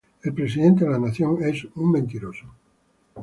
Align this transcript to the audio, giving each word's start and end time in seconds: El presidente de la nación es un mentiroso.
El 0.23 0.33
presidente 0.33 0.83
de 0.83 0.89
la 0.89 0.97
nación 0.97 1.37
es 1.43 1.63
un 1.75 1.91
mentiroso. 1.91 2.47